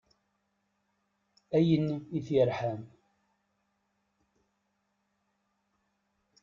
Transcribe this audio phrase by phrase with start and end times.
[1.57, 2.81] Ayen it-yerḥan.